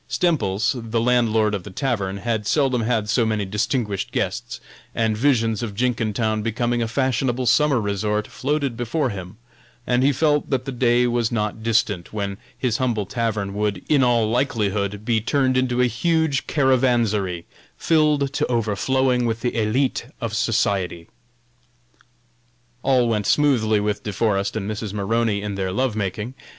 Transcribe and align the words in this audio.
Stemples, 0.09 0.75
the 0.75 0.99
landlord 0.99 1.53
of 1.53 1.61
the 1.61 1.69
tavern, 1.69 2.17
had 2.17 2.47
seldom 2.47 2.81
had 2.81 3.07
so 3.07 3.23
many 3.23 3.45
distinguished 3.45 4.11
guests, 4.11 4.59
and 4.95 5.15
visions 5.15 5.61
of 5.61 5.75
Jenkintown 5.75 6.41
becoming 6.41 6.81
a 6.81 6.87
fashionable 6.87 7.45
summer 7.45 7.79
resort 7.79 8.25
floated 8.27 8.75
before 8.75 9.11
him, 9.11 9.37
and 9.85 10.01
he 10.01 10.11
felt 10.11 10.49
that 10.49 10.65
the 10.65 10.71
day 10.71 11.05
was 11.05 11.31
not 11.31 11.61
distant 11.61 12.11
when 12.11 12.39
his 12.57 12.77
humble 12.77 13.05
tavern 13.05 13.53
would, 13.53 13.83
in 13.87 14.01
all 14.01 14.27
likelihood, 14.27 15.05
be 15.05 15.21
turned 15.21 15.55
into 15.55 15.81
a 15.81 15.85
huge 15.85 16.47
caravansary, 16.47 17.45
filled 17.77 18.33
to 18.33 18.47
overflowing 18.47 19.27
with 19.27 19.41
the 19.41 19.51
élite 19.51 20.05
of 20.19 20.33
society. 20.33 21.09
All 22.81 23.07
went 23.07 23.27
smoothly 23.27 23.79
with 23.79 24.01
De 24.01 24.11
Forest 24.11 24.55
and 24.55 24.67
Mrs. 24.67 24.93
Maroney 24.93 25.43
in 25.43 25.53
their 25.53 25.71
love 25.71 25.95
making. 25.95 26.33